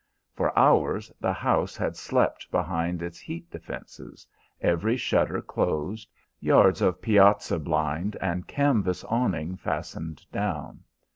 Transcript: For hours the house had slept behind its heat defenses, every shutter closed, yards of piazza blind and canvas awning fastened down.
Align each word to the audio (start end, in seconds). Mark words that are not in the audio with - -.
For 0.33 0.57
hours 0.57 1.11
the 1.19 1.31
house 1.31 1.77
had 1.77 1.95
slept 1.95 2.49
behind 2.49 3.03
its 3.03 3.19
heat 3.19 3.51
defenses, 3.51 4.25
every 4.59 4.97
shutter 4.97 5.43
closed, 5.43 6.09
yards 6.39 6.81
of 6.81 7.03
piazza 7.03 7.59
blind 7.59 8.17
and 8.19 8.47
canvas 8.47 9.03
awning 9.03 9.57
fastened 9.57 10.25
down. 10.31 10.79